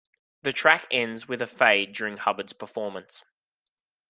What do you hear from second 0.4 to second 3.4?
The track ends with a fade during Hubbard's performance.